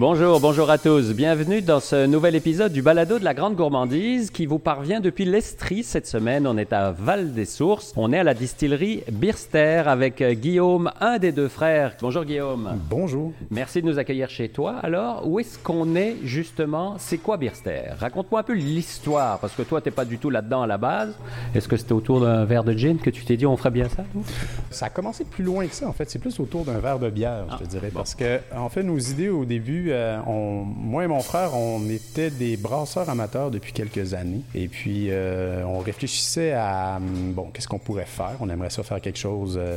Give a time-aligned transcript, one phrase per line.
[0.00, 1.12] Bonjour, bonjour à tous.
[1.12, 5.26] Bienvenue dans ce nouvel épisode du Balado de la Grande Gourmandise qui vous parvient depuis
[5.26, 5.82] l'Estrie.
[5.82, 7.92] Cette semaine, on est à Val-des-Sources.
[7.98, 11.96] On est à la distillerie Birster avec euh, Guillaume, un des deux frères.
[12.00, 12.78] Bonjour Guillaume.
[12.88, 13.34] Bonjour.
[13.50, 14.76] Merci de nous accueillir chez toi.
[14.82, 16.94] Alors, où est-ce qu'on est justement?
[16.96, 17.90] C'est quoi Birster?
[17.98, 21.14] Raconte-moi un peu l'histoire parce que toi, t'es pas du tout là-dedans à la base.
[21.54, 23.90] Est-ce que c'était autour d'un verre de gin que tu t'es dit on ferait bien
[23.90, 24.24] ça nous?
[24.70, 26.08] Ça a commencé plus loin que ça, en fait.
[26.08, 27.90] C'est plus autour d'un verre de bière, je te dirais.
[27.92, 32.30] Parce que, en fait, nos idées au début, euh, moi et mon frère, on était
[32.30, 34.42] des brasseurs amateurs depuis quelques années.
[34.54, 38.36] Et puis, euh, on réfléchissait à, hum, bon, qu'est-ce qu'on pourrait faire?
[38.40, 39.76] On aimerait ça faire quelque chose euh,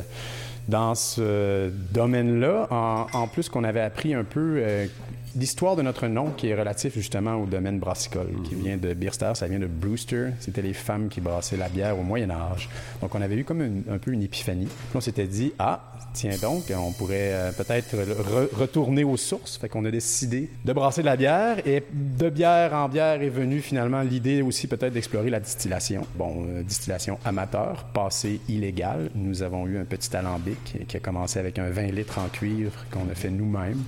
[0.68, 2.68] dans ce domaine-là.
[2.70, 4.62] En, en plus qu'on avait appris un peu
[5.36, 9.32] l'histoire de notre nom qui est relatif justement au domaine brassicole, qui vient de Birster,
[9.34, 10.30] ça vient de Brewster.
[10.40, 12.68] C'était les femmes qui brassaient la bière au Moyen Âge.
[13.00, 14.66] Donc, on avait eu comme une- un peu une épiphanie.
[14.66, 19.56] Puis on s'était dit, ah, tiens donc, on pourrait euh, peut-être re- retourner aux sources.
[19.58, 21.66] Fait qu'on a décidé de brasser de la bière.
[21.66, 26.06] Et de bière en bière est venue finalement l'idée aussi peut-être d'explorer la distillation.
[26.16, 29.10] Bon, euh, distillation amateur, passé illégal.
[29.14, 32.72] Nous avons eu un petit alambic qui a commencé avec un 20 litres en cuivre
[32.90, 33.82] qu'on a fait nous-mêmes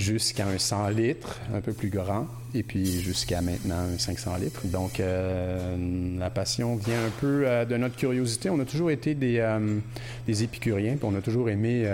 [0.00, 4.62] jusqu'à un 100 litres, un peu plus grand, et puis jusqu'à maintenant un 500 litres.
[4.66, 5.76] Donc, euh,
[6.18, 8.48] la passion vient un peu euh, de notre curiosité.
[8.50, 9.78] On a toujours été des, euh,
[10.26, 11.86] des épicuriens, puis on a toujours aimé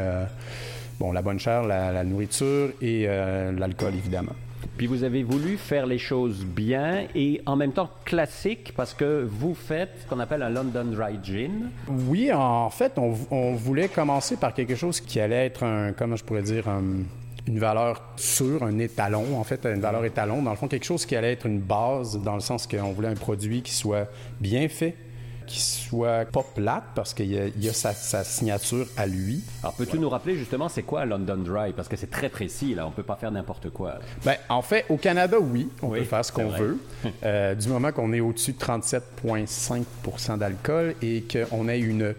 [1.00, 4.32] bon, la bonne chair, la, la nourriture et l'alcool, évidemment.
[4.78, 9.26] Puis vous avez voulu faire les choses bien et en même temps classique parce que
[9.28, 11.70] vous faites ce qu'on appelle un London Dry Gin.
[11.88, 16.16] Oui, en fait, on, on voulait commencer par quelque chose qui allait être un, comment
[16.16, 17.04] je pourrais dire, un-
[17.46, 20.42] une valeur sûre, un étalon, en fait, une valeur étalon.
[20.42, 23.08] Dans le fond, quelque chose qui allait être une base, dans le sens qu'on voulait
[23.08, 24.08] un produit qui soit
[24.40, 24.96] bien fait,
[25.46, 29.06] qui soit pas plate, parce qu'il y a, il y a sa, sa signature à
[29.06, 29.44] lui.
[29.62, 31.72] Alors peux-tu nous rappeler justement c'est quoi London Dry?
[31.72, 33.90] Parce que c'est très précis là, on peut pas faire n'importe quoi.
[33.90, 34.00] là.
[34.24, 36.58] Ben, en fait, au Canada, oui, on Oui, peut faire ce qu'on vrai.
[36.58, 36.78] veut.
[37.22, 42.12] Euh, du moment qu'on est au-dessus de 37,5 d'alcool et qu'on ait une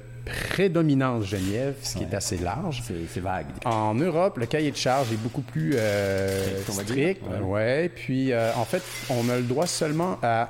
[0.49, 2.83] prédominance Genève, ce qui est assez large.
[3.13, 3.47] C'est vague.
[3.65, 7.21] En Europe, le cahier de charge est beaucoup plus euh, Strict.
[7.27, 7.39] Ouais.
[7.39, 7.89] Ouais.
[7.93, 10.49] Puis, euh, en fait, on a le droit seulement à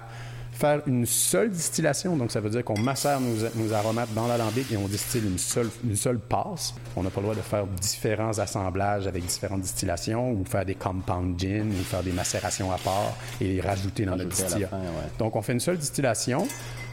[0.51, 2.17] faire une seule distillation.
[2.17, 5.37] Donc, ça veut dire qu'on macère nos, nos aromates dans l'alambic et on distille une
[5.37, 6.73] seule, une seule passe.
[6.95, 10.75] On n'a pas le droit de faire différents assemblages avec différentes distillations ou faire des
[10.75, 14.69] compound gin ou faire des macérations à part et les rajouter dans notre distillat.
[14.71, 15.09] ouais.
[15.19, 16.47] Donc, on fait une seule distillation.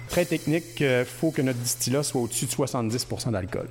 [0.08, 3.66] Très technique, il faut que notre distillat soit au-dessus de 70% d'alcool.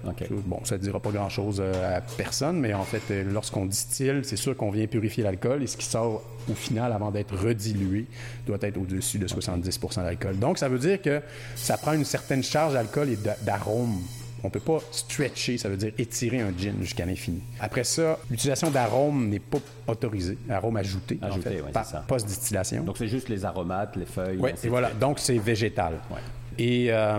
[0.46, 4.12] Bon, ça ne dira pas grand-chose euh, à personne, mais en fait, euh, lorsqu'on distille,
[4.24, 6.22] c'est sûr qu'on vient purifier l'alcool et ce qui sort
[6.52, 8.08] au final avant d'être redilué
[8.46, 10.38] doit être au-dessus de 70% d'alcool.
[10.40, 11.22] Donc, ça veut dire que
[11.56, 14.02] ça prend une certaine charge d'alcool et d'a- d'arôme.
[14.46, 17.42] On peut pas stretcher, ça veut dire étirer un gin jusqu'à l'infini.
[17.60, 22.04] Après ça, l'utilisation d'arômes n'est pas autorisée, arôme ajouté, en Ajouté, fait, par- ça.
[22.08, 22.84] post-distillation.
[22.84, 24.38] Donc c'est juste les aromates, les feuilles.
[24.40, 24.90] Oui, et voilà.
[24.92, 25.94] Donc, c'est végétal.
[26.12, 26.18] Ouais.
[26.60, 27.18] Et euh,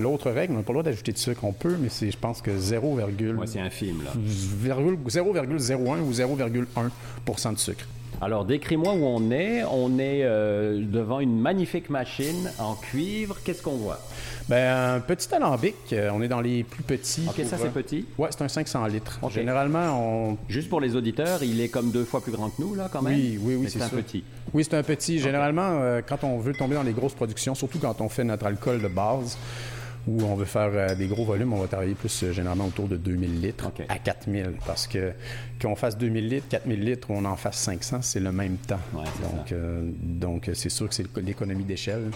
[0.00, 1.44] l'autre règle, on n'a pas le droit d'ajouter de sucre.
[1.44, 4.12] On peut, mais c'est, je pense que 0, Ouais, c'est infime là.
[4.14, 7.86] 0,01 ou 0,1% de sucre.
[8.20, 9.64] Alors décris-moi où on est.
[9.64, 13.36] On est euh, devant une magnifique machine en cuivre.
[13.44, 13.98] Qu'est-ce qu'on voit?
[14.48, 17.26] Ben, un petit alambic, euh, on est dans les plus petits.
[17.28, 18.06] Ok, ça c'est petit?
[18.18, 19.18] Ouais, c'est un 500 litres.
[19.30, 19.98] Généralement,
[20.30, 20.38] on.
[20.48, 23.02] Juste pour les auditeurs, il est comme deux fois plus grand que nous là quand
[23.02, 23.14] même?
[23.14, 23.96] Oui, oui, oui, Mais c'est un ça.
[23.96, 24.22] petit.
[24.54, 25.18] Oui, c'est un petit.
[25.18, 28.46] Généralement, euh, quand on veut tomber dans les grosses productions, surtout quand on fait notre
[28.46, 29.36] alcool de base,
[30.06, 32.88] où on veut faire euh, des gros volumes, on va travailler plus euh, généralement autour
[32.88, 33.84] de 2000 litres OK.
[33.88, 34.52] à 4000.
[34.66, 35.12] Parce que
[35.62, 38.80] qu'on fasse 2000 litres, 4000 litres ou on en fasse 500, c'est le même temps.
[38.92, 42.10] Ouais, donc, euh, donc, c'est sûr que c'est l'économie d'échelle.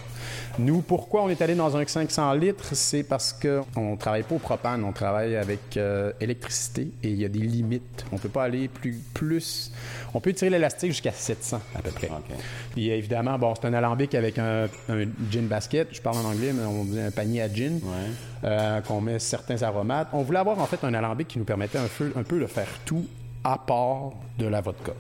[0.59, 2.75] Nous, pourquoi on est allé dans un 500 litres?
[2.75, 7.17] C'est parce qu'on ne travaille pas au propane, on travaille avec euh, électricité et il
[7.17, 8.05] y a des limites.
[8.11, 9.71] On ne peut pas aller plus, plus.
[10.13, 12.09] On peut tirer l'élastique jusqu'à 700 à peu près.
[12.09, 12.37] OK.
[12.73, 15.89] Puis évidemment, bon, c'est un alambic avec un, un gin basket.
[15.93, 17.76] Je parle en anglais, mais on dit un panier à gin.
[17.83, 18.11] Ouais.
[18.45, 20.09] euh, qu'on met certains aromates.
[20.13, 22.47] On voulait avoir en fait un alambic qui nous permettait un peu, un peu de
[22.47, 23.07] faire tout
[23.45, 24.93] à part de la vodka.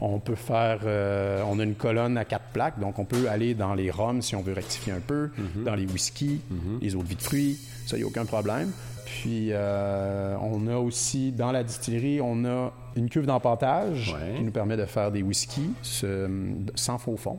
[0.00, 3.54] On peut faire, euh, on a une colonne à quatre plaques, donc on peut aller
[3.54, 5.30] dans les rhums si on veut rectifier un peu,
[5.64, 6.40] dans les whisky,
[6.80, 8.70] les eaux de vie de fruits, ça, il n'y a aucun problème.
[9.18, 14.36] Puis, euh, on a aussi, dans la distillerie, on a une cuve d'empattage Ouais.
[14.36, 16.28] qui nous permet de faire des whiskies ce-
[16.76, 17.38] sans faux fond,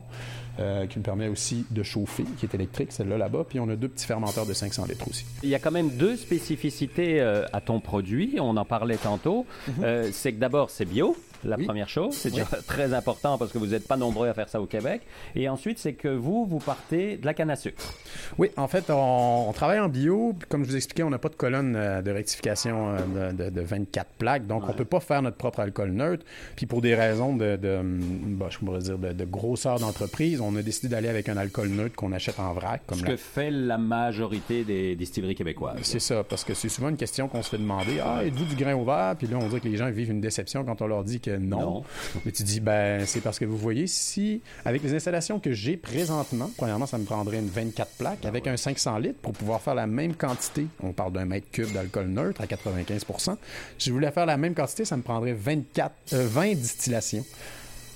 [0.60, 3.44] euh, qui nous permet aussi de chauffer, qui est électrique, celle-là là-bas.
[3.48, 5.24] Puis, on a deux petits fermenteurs de 500 litres aussi.
[5.42, 9.46] Il y a quand même deux spécificités euh, à ton produit, on en parlait tantôt.
[9.68, 9.74] Mhm.
[9.84, 11.16] Euh, c'est que d'abord, c'est bio.
[11.44, 12.14] La première chose.
[12.14, 15.02] C'est déjà très important parce que vous n'êtes pas nombreux à faire ça au Québec.
[15.34, 17.94] Et ensuite, c'est que vous, vous partez de la canne à sucre.
[18.38, 20.34] Oui, en fait, on, travaille en bio.
[20.48, 24.06] Comme je vous expliquais, on n'a pas de colonne euh, de rectification euh, de, 24
[24.18, 24.46] plaques.
[24.46, 26.24] Donc, on ne peut pas faire notre propre alcool neutre.
[26.56, 30.88] Puis, pour des raisons de, bah, je pourrais dire, de, grosseur d'entreprise, on a décidé
[30.88, 32.82] d'aller avec un alcool neutre qu'on achète en vrac.
[32.86, 35.78] Comme Ce que fait la majorité des distilleries québécoises.
[35.82, 38.00] C'est ça, parce que c'est souvent une question qu'on se fait demander.
[38.02, 39.14] Ah, êtes-vous du grain ouvert?
[39.16, 41.31] Puis là, on dirait que les gens vivent une déception quand on leur dit que
[41.40, 41.84] non.
[42.24, 45.76] Mais tu dis, ben, c'est parce que vous voyez, si, avec les installations que j'ai
[45.76, 49.74] présentement, premièrement, ça me prendrait une 24 plaques avec un 500 litres pour pouvoir faire
[49.74, 50.66] la même quantité.
[50.82, 53.36] On parle d'un mètre cube d'alcool neutre à 95%
[53.78, 57.24] Si je voulais faire la même quantité, ça me prendrait 24, 20 distillations.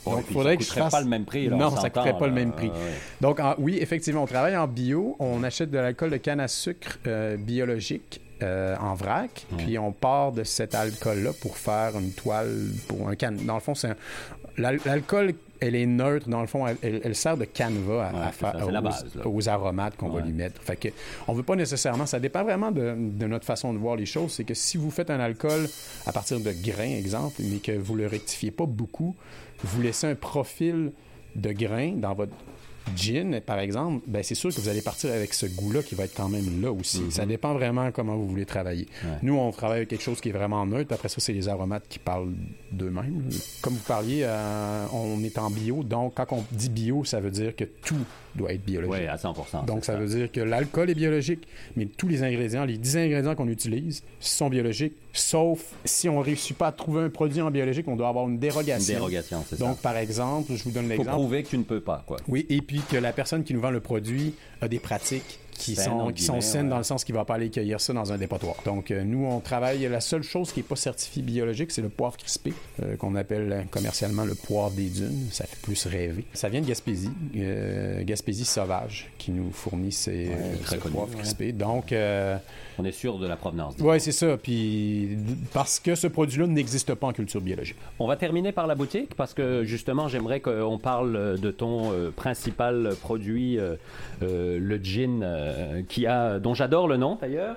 [0.07, 0.93] Donc, il faudrait que je fasse.
[0.93, 1.49] pas le même prix.
[1.49, 2.71] non, ça ne coûterait pas le même prix.
[3.21, 5.17] Donc, oui, effectivement, on travaille en bio.
[5.19, 9.93] On achète de l'alcool de canne à sucre euh, biologique euh, en vrac, puis on
[9.93, 12.55] part de cet alcool-là pour faire une toile
[12.87, 13.33] pour un can.
[13.33, 13.97] Dans le fond, c'est
[14.59, 16.29] l'alcool, elle est neutre.
[16.29, 18.57] Dans le fond, elle, sert de canevas à, faire
[19.25, 20.61] aux, aromates qu'on va lui mettre.
[20.63, 20.89] Fait que
[21.29, 22.07] on veut pas nécessairement.
[22.07, 22.95] Ça dépend vraiment de,
[23.27, 24.33] notre façon de voir les choses.
[24.33, 25.67] C'est que si vous faites un alcool
[26.05, 29.17] à partir de grains, exemple, mais que vous le rectifiez pas beaucoup,
[29.65, 30.93] vous laissez un profil
[31.35, 32.33] de grains dans votre
[32.95, 36.05] gin, par exemple, ben c'est sûr que vous allez partir avec ce goût-là qui va
[36.05, 37.01] être quand même là aussi.
[37.01, 37.11] Mm-hmm.
[37.11, 38.87] Ça dépend vraiment comment vous voulez travailler.
[39.23, 40.93] Nous, on travaille avec quelque chose qui est vraiment neutre.
[40.93, 42.33] Après ça, c'est les aromates qui parlent
[42.73, 43.29] d'eux-mêmes.
[43.63, 45.83] Comme vous parliez, euh, on est en bio.
[45.83, 48.05] Donc, quand on dit bio, ça veut dire que tout
[48.37, 49.03] doit être biologique.
[49.03, 51.47] Oui, à 100 Donc, ça, veut dire que l'alcool est biologique,
[51.77, 56.25] mais tous les ingrédients, les 10 ingrédients qu'on utilise sont biologiques, sauf si on ne
[56.25, 58.95] réussit pas à trouver un produit en biologique, on doit avoir une dérogation.
[58.95, 59.65] Une dérogation, c'est ça.
[59.65, 61.11] Donc, par exemple, je vous donne l'exemple.
[61.11, 62.19] Pour prouver que tu ne peux pas, quoi.
[62.29, 65.77] Oui, et puis que la personne qui nous vend le produit a des pratiques qui
[65.77, 68.13] sont, qui sont saines dans le sens qu'il ne va pas aller cueillir ça dans
[68.13, 68.57] un dépotoir.
[68.65, 69.87] Donc, euh, nous, on travaille.
[69.89, 73.67] La seule chose qui n'est pas certifiée biologique, c'est le poivre crispé, euh, qu'on appelle
[73.71, 75.29] commercialement le poivre des dunes.
[75.31, 76.25] Ça fait plus rêver.
[76.35, 81.53] Ça vient de Gaspésie, euh, Gaspésie sauvage, qui nous fournit ces, ouais, poivre crispé.
[81.53, 81.95] Donc,
[82.79, 83.75] on est sûr de la provenance.
[83.81, 84.37] Oui, c'est ça.
[84.37, 85.17] Puis,
[85.53, 87.77] parce que ce produit-là n'existe pas en culture biologique.
[87.99, 92.95] On va terminer par la boutique parce que justement, j'aimerais qu'on parle de ton principal
[93.01, 93.59] produit,
[94.21, 95.25] le gin
[95.89, 97.57] qui a, dont j'adore le nom d'ailleurs,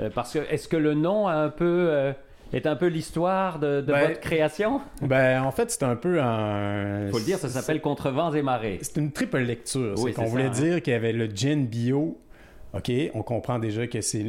[0.00, 2.12] euh, parce que est-ce que le nom a un peu euh,
[2.52, 4.80] est un peu l'histoire de, ben, votre création?
[5.00, 7.08] Ben, en fait, c'est un peu un.
[7.10, 8.78] Faut le dire, ça s'appelle Contre vents et marées.
[8.82, 9.94] C'est une triple lecture.
[9.98, 10.50] Oui, qu'on voulait hein.
[10.50, 12.18] dire qu'il y avait le gin bio.
[12.74, 14.24] OK, on comprend déjà que c'est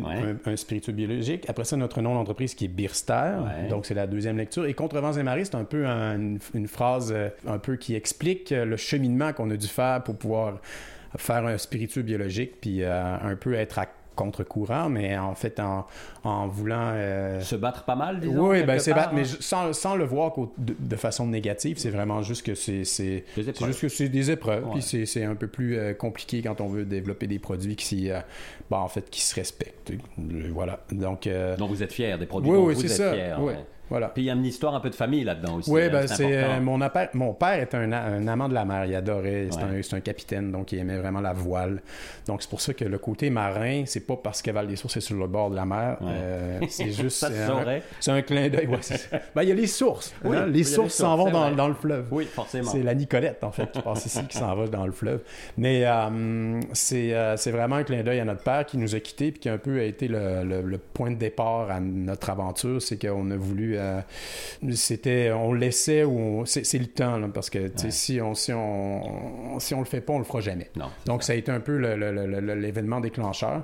[0.46, 1.50] un, spiritueux biologique.
[1.50, 3.36] Après ça, notre nom d'entreprise qui est Birster,
[3.70, 4.66] donc c'est la deuxième lecture.
[4.66, 7.16] Et Contre vents et marées, c'est un peu une phrase
[7.48, 10.60] un peu qui explique le cheminement qu'on a dû faire pour pouvoir
[11.18, 15.88] faire un spiritueux biologique, puis euh, un peu être à contre-courant, mais en fait, en,
[16.24, 16.92] en voulant...
[16.94, 18.50] Euh, se battre pas mal, disons?
[18.50, 22.46] Oui, ben, se battre, mais sans, sans, le voir de, façon négative, c'est vraiment juste
[22.46, 22.84] que c'est...
[22.84, 26.68] C'est juste que c'est des épreuves, puis c'est un peu plus euh, compliqué quand on
[26.68, 28.12] veut développer des produits qui,
[28.70, 29.92] bon, en fait, qui se respectent.
[30.52, 31.28] Voilà, donc...
[31.58, 33.16] donc vous êtes fier des produits oui, dont oui, vous êtes ça.
[33.40, 33.54] Oui.
[33.94, 34.08] Voilà.
[34.08, 35.70] Puis il y a une histoire un peu de famille là-dedans aussi.
[35.70, 36.80] Oui, hein, ben, c'est euh, mon,
[37.14, 38.86] mon, père est un, amant de la mer.
[38.86, 39.50] Il adorait.
[39.84, 41.80] C'est un, capitaine, donc il aimait vraiment la voile.
[42.26, 45.16] Donc c'est pour ça que le côté marin, c'est pas parce que Val-des-Sources est sur
[45.16, 46.00] le bord de la mer.
[46.02, 47.24] Euh, c'est juste.
[48.00, 48.68] c'est un, clin d'œil.
[49.36, 50.16] ben, il y a les sources.
[50.26, 50.48] Hein.
[50.48, 52.08] Les sources s'en vont dans, le fleuve.
[52.10, 52.72] Oui, forcément.
[52.72, 55.22] C'est la Nicolette, en fait, qui passe ici, qui s'en va dans le fleuve.
[55.56, 59.40] Mais euh, c'est vraiment un clin d'œil à notre père qui nous a quittés puis
[59.40, 62.82] qui a un peu été le, le point de départ à notre aventure.
[62.82, 64.02] C'est qu'on a voulu euh,
[64.72, 69.80] c'était, on laissait ou c'est, le temps parce que si on si on si on
[69.80, 70.70] le fait pas, on le fera jamais.
[71.06, 73.64] Donc ça a été un peu l'événement déclencheur.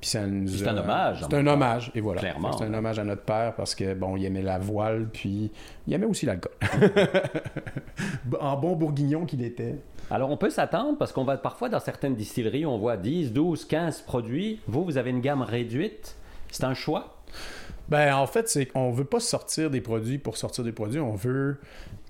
[0.00, 1.26] c'est un hommage.
[1.28, 2.20] C'est un hommage, et voilà.
[2.20, 5.50] C'est un hommage à notre père parce que, bon, il aimait la voile, puis
[5.86, 6.52] il aimait aussi l'alcool.
[8.40, 9.76] en bon bourguignon qu'il était.
[10.10, 13.64] Alors, on peut s'attendre, parce qu'on va parfois dans certaines distilleries, on voit 10, 12,
[13.64, 14.60] 15 produits.
[14.68, 16.16] Vous, vous avez une gamme réduite.
[16.50, 17.16] C'est un choix?
[17.88, 21.00] Ben, en fait, c'est qu'on veut pas sortir des produits pour sortir des produits.
[21.00, 21.58] On veut,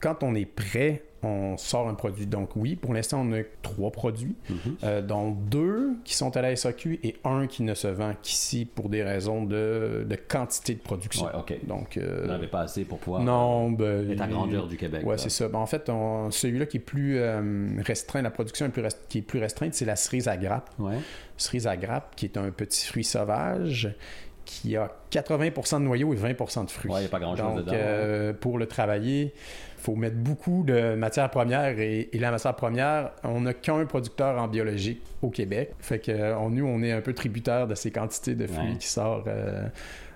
[0.01, 2.27] quand on est prêt, on sort un produit.
[2.27, 4.59] Donc oui, pour l'instant, on a trois produits, mhm.
[4.85, 8.65] euh, dont deux qui sont à la SAQ et un qui ne se vend qu'ici
[8.65, 11.27] pour des raisons de, quantité de production.
[11.27, 11.67] Ouais, OK.
[11.67, 15.03] Donc, euh, Vous n'avez pas assez pour pouvoir non, ben, être à grandeur du Québec.
[15.05, 15.49] Oui, c'est ça.
[15.49, 15.91] Ben, en fait,
[16.31, 19.85] celui-là qui est plus euh, restreint, la production est plus qui est plus restreinte, c'est
[19.85, 20.71] la cerise à grappe.
[20.79, 20.97] Ouais.
[21.37, 23.95] Cerise à grappe, qui est un petit fruit sauvage
[24.47, 26.91] qui a 80% de noyaux et 20% de fruits.
[26.95, 27.73] il n'y a pas grand-chose dedans.
[27.75, 29.35] Euh, pour le travailler,
[29.79, 34.41] il faut mettre beaucoup de matières premières et, la matière première, on n'a qu'un producteur
[34.41, 35.73] en biologique au Québec.
[35.81, 39.27] Fait que nous, on est un peu tributaire de ces quantités de fruits qui sortent
[39.27, 39.67] euh,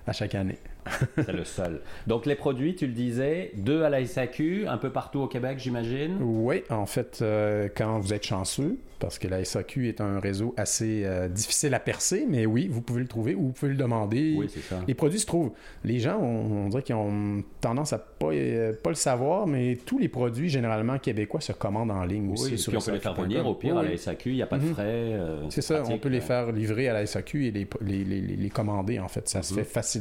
[0.07, 0.57] à chaque année.
[1.15, 1.81] c'est le seul.
[2.07, 5.59] Donc les produits, tu le disais, deux à la SAQ, un peu partout au Québec,
[5.59, 6.17] j'imagine?
[6.21, 10.55] Oui, en fait, euh, quand vous êtes chanceux, parce que la SAQ est un réseau
[10.57, 13.77] assez euh, difficile à percer, mais oui, vous pouvez le trouver ou vous pouvez le
[13.77, 14.33] demander.
[14.37, 14.79] Oui, c'est ça.
[14.87, 15.51] Les produits se trouvent.
[15.83, 19.77] Les gens, on, on dirait qu'ils ont tendance à pas, euh, pas le savoir, mais
[19.85, 22.57] tous les produits généralement québécois se commandent en ligne aussi.
[22.57, 24.47] Sur puis on peut les faire venir au pire à la SAQ, il n'y a
[24.47, 24.73] pas de Mhm.
[24.73, 25.13] frais.
[25.49, 28.49] C'est ça, on peut les faire livrer à la SAQ et les, les, les, les
[28.49, 29.29] commander, en fait.
[29.29, 29.43] Ça Mhm.
[29.43, 29.91] se fait facilement.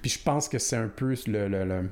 [0.00, 1.90] Puis je pense que c'est un peu le, le- le-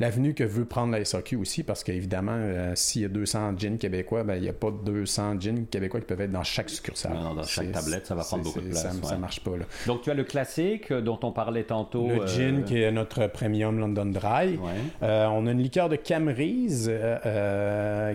[0.00, 3.76] l'avenue que veut prendre la SAQ aussi, parce qu'évidemment, euh, s'il y a 200 gins
[3.76, 7.12] québécois, ben, il n'y a pas 200 gins québécois qui peuvent être dans chaque succursale.
[7.14, 8.94] Non, non, dans chaque tablette, ça va prendre beaucoup de place, Ça, ouais.
[9.02, 9.64] ça marche pas, là.
[9.86, 12.08] Donc tu as le classique euh, dont on parlait tantôt.
[12.08, 14.56] Le euh, gin, qui est notre premium London Dry.
[14.56, 14.72] Ouais.
[15.02, 16.90] Euh, on a une liqueur de Camerise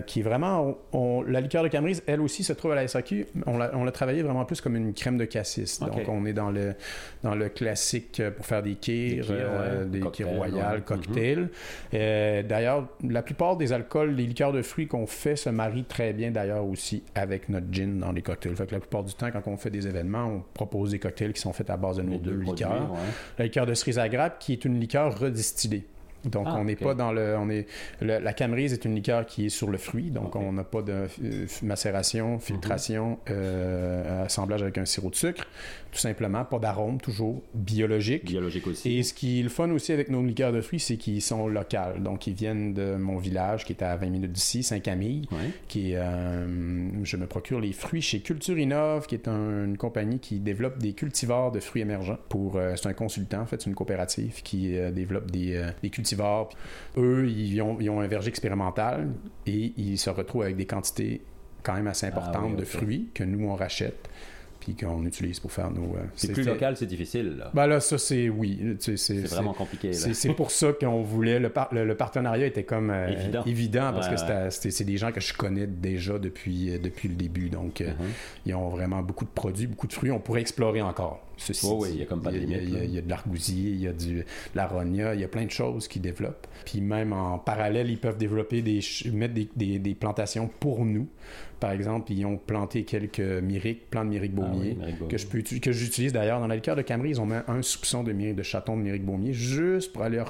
[0.06, 0.76] qui est vraiment.
[0.92, 3.26] on- on- la liqueur de Camerise, elle aussi, se trouve à la SAQ.
[3.46, 5.80] On l'a, on l'a travaillé vraiment plus comme une crème de cassis.
[5.80, 6.74] Donc, on est dans le,
[7.22, 9.84] dans le classique pour faire des kirs, Des kirs, ouais.
[9.86, 10.76] des Cocktails, kirs royales, ouais.
[10.78, 10.82] Mhm.
[10.84, 11.48] cocktails.
[11.94, 16.12] Euh, d'ailleurs, la plupart des alcools, les liqueurs de fruits qu'on fait se marient très
[16.12, 18.56] bien d'ailleurs aussi avec notre gin dans les cocktails.
[18.56, 21.32] Fait que la plupart du temps, quand on fait des événements, on propose des cocktails
[21.32, 22.92] qui sont faits à base de nos Les deux produits, liqueurs.
[22.92, 22.98] ouais.
[23.38, 25.84] La liqueur de cerise à grappe, qui est une liqueur redistillée.
[26.24, 27.36] Donc, Ah, on n'est pas dans le.
[27.38, 27.66] On est,
[28.00, 30.82] le- la Camerise est une liqueur qui est sur le fruit, donc on n'a pas
[30.82, 35.44] de euh, macération, filtration, euh, assemblage avec un sirop de sucre,
[35.92, 36.44] tout simplement.
[36.44, 38.24] Pas d'arôme, toujours biologique.
[38.24, 38.96] Biologique aussi.
[38.98, 41.46] Et ce qui est le fun aussi avec nos liqueurs de fruits, c'est qu'ils sont
[41.48, 42.02] locales.
[42.02, 45.38] Donc, ils viennent de mon village, qui est à 20 minutes d'ici, Saint-Camille, Ouais.
[45.68, 46.46] qui est, euh,
[47.04, 50.78] je me procure les fruits chez Culture Innov, qui est un- une compagnie qui développe
[50.78, 52.18] des cultivars de fruits émergents.
[52.28, 56.13] Pour, euh, c'est un consultant, en fait, c'est une coopérative qui développe des, des cultivars.
[56.96, 59.08] Eux, ils ont, ils ont un verger expérimental
[59.46, 61.22] et ils se retrouvent avec des quantités
[61.62, 64.08] quand même assez importantes Ah oui, de fruits que nous, on rachète
[64.64, 65.94] puis qu'on utilise pour faire nos...
[65.96, 67.36] euh, C'est plus local, c'est difficile.
[67.38, 67.50] là.
[67.52, 68.30] Ben là, ça, c'est...
[68.30, 68.58] Oui.
[68.78, 69.92] C'est vraiment compliqué.
[69.92, 71.38] c'est pour ça qu'on voulait.
[71.38, 73.08] Le, par- le, le partenariat était comme euh,
[73.46, 73.92] Évident.
[73.92, 77.50] parce Ouais, que c'est des gens que je connais déjà depuis, euh, depuis le début.
[77.50, 77.92] Donc, Mhm.
[78.46, 80.10] ils ont vraiment beaucoup de produits, beaucoup de fruits.
[80.10, 81.20] On pourrait explorer encore.
[81.36, 82.84] Ceci Oh oui, il y a comme pas de limite, il y a- là.
[82.84, 85.44] il y a de l'argousier, il y a du, de l'aronia, il y a plein
[85.44, 86.46] de choses qu'ils développent.
[86.64, 88.80] Puis même en parallèle, ils peuvent développer des
[89.12, 91.08] mettre des, des- des plantations pour nous.
[91.64, 95.10] Par exemple, ils ont planté quelques myriques, plants de myrique Ah oui, baumier Méric Beaumier.
[95.10, 97.18] que je peux utu- que j'utilise d'ailleurs dans la liqueur de Camerise.
[97.18, 100.22] On met un soupçon de myrique de chaton de myrique baumier juste pour aller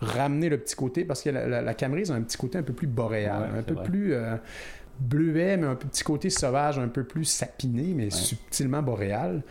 [0.00, 2.72] ramener le petit côté parce que la, la, la a un petit côté un peu
[2.72, 3.84] plus boréal, Ouais, un peu vrai.
[3.84, 4.36] plus euh,
[4.98, 9.42] bleuet, mais un petit côté sauvage, un peu plus sapiné, mais subtilement boréal.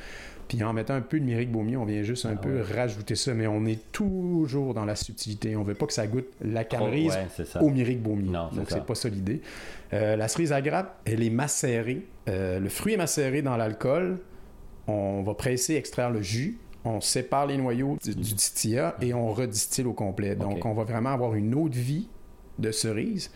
[0.51, 2.61] Puis en mettant un peu de myrique baumier, on vient juste un Ah peu ouais.
[2.61, 5.55] rajouter ça, mais on est toujours dans la subtilité.
[5.55, 8.29] On veut pas que ça goûte la Trop- Camerise ouais, au myrique baumier.
[8.31, 9.41] Non, Donc c'est pas ça l'idée.
[9.93, 12.05] Euh, la cerise à grappe, elle est macérée.
[12.27, 14.19] Euh, le fruit est macéré dans l'alcool.
[14.87, 16.57] On va presser, extraire le jus.
[16.83, 20.35] On sépare les noyaux du, du distillat et on redistille au complet.
[20.35, 22.09] Donc on va vraiment avoir une eau de vie
[22.59, 23.31] de cerise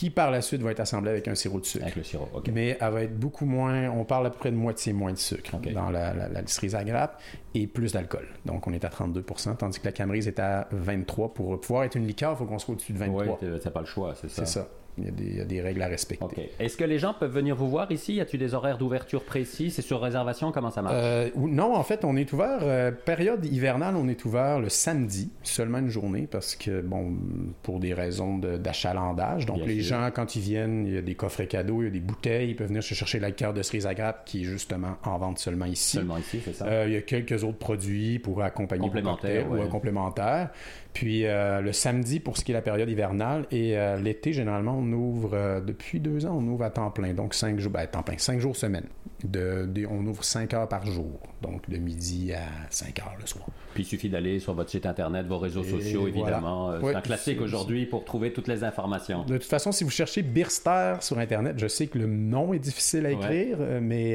[0.00, 1.84] qui par la suite va être assemblée avec un sirop de sucre.
[1.84, 2.48] Avec le sirop, ok.
[2.54, 5.18] Mais elle va être beaucoup moins, on parle à peu près de moitié moins de
[5.18, 7.20] sucre dans la, la, la cerise à grappe
[7.54, 8.26] et plus d'alcool.
[8.46, 11.96] Donc on est à 32% tandis que la Camerise est à 23 Pour pouvoir être
[11.96, 14.14] une liqueur, il faut qu'on soit au-dessus de 23 Ouais, t'as- t'as pas le choix,
[14.18, 14.46] c'est ça.
[14.46, 14.68] C'est ça.
[15.00, 16.50] Il y, a des, il y a des règles à respecter.
[16.58, 18.14] Est-ce que les gens peuvent venir vous voir ici?
[18.14, 19.70] Y a-t-il des horaires d'ouverture précis?
[19.70, 20.52] C'est sur réservation?
[20.52, 20.94] Comment ça marche?
[20.96, 25.30] Euh, non, en fait, on est ouvert, euh, période hivernale, on est ouvert le samedi,
[25.42, 27.14] seulement une journée, parce que, bon,
[27.62, 29.46] pour des raisons de- d'achalandage.
[29.46, 29.96] Donc, Bien les sûr.
[29.98, 32.50] gens, quand ils viennent, il y a des coffrets cadeaux, il y a des bouteilles,
[32.50, 35.18] ils peuvent venir se chercher la cœur de cerise à grappe, qui est justement en
[35.18, 35.96] vente seulement ici.
[35.96, 39.42] Seulement ici, c'est ça Euh, il y a quelques autres produits pour accompagner vos Complémentaires,
[39.44, 39.66] cocktails ou ouais.
[39.66, 40.50] un complémentaire.
[40.92, 44.76] Puis euh, le samedi pour ce qui est la période hivernale et euh, l'été généralement
[44.78, 47.86] on ouvre euh, depuis deux ans on ouvre à temps plein donc cinq jours ben,
[47.86, 48.84] temps plein cinq jours semaine.
[49.22, 53.26] De, de- on ouvre cinq heures par jour donc de midi à 5 heures le
[53.26, 53.46] soir.
[53.74, 56.36] Puis il suffit d'aller sur votre site internet, vos réseaux Et sociaux, voilà.
[56.36, 56.68] évidemment.
[56.70, 59.24] Ouais, c'est un classique aujourd'hui pour trouver toutes les informations.
[59.24, 62.58] De toute façon si vous cherchez Birster sur internet je sais que le nom est
[62.58, 64.14] difficile à écrire mais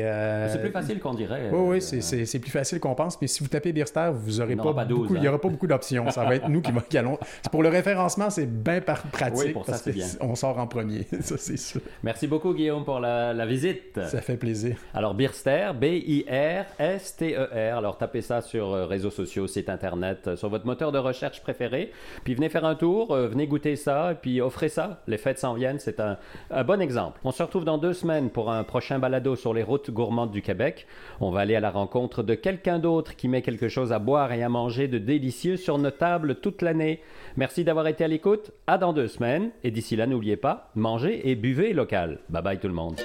[0.51, 1.49] C'est plus facile qu'on dirait.
[1.51, 4.63] Oui, oui, c'est- plus facile qu'on pense, mais si vous tapez Birster, vous aurez pas,
[4.63, 5.21] aura pas 12, beaucoup, il hein.
[5.21, 6.09] n'y aura pas beaucoup d'options.
[6.11, 7.17] Ça va être nous qui, va- qui allons.
[7.51, 10.07] Pour le référencement, c'est bien par- pratique Oui, pour ça, parce c'est que bien.
[10.21, 11.05] on sort en premier.
[11.21, 11.81] ça, c'est sûr.
[12.03, 13.99] Merci beaucoup, Guillaume, pour la, la visite.
[14.05, 14.77] Ça fait plaisir.
[14.93, 17.77] Alors, Birster, B-I-R-S-T-E-R.
[17.77, 21.41] Alors, tapez ça sur euh, réseaux sociaux, site internet, euh, sur votre moteur de recherche
[21.41, 21.91] préféré.
[22.23, 25.01] Puis venez faire un tour, euh, venez goûter ça, et puis offrez ça.
[25.07, 26.17] Les fêtes s'en viennent, c'est un,
[26.51, 27.19] un bon exemple.
[27.23, 30.41] On se retrouve dans deux semaines pour un prochain balado sur les routes gourmandes du
[30.41, 30.85] Québec.
[31.21, 34.31] On va aller à la rencontre de quelqu'un d'autre qui met quelque chose à boire
[34.33, 37.01] et à manger de délicieux sur nos tables l'année.
[37.37, 38.51] Merci d'avoir été à l'écoute.
[38.67, 39.51] À dans deux semaines.
[39.63, 42.19] Et d'ici là, n'oubliez pas, mangez et buvez local.
[42.29, 42.99] Bye bye tout le monde.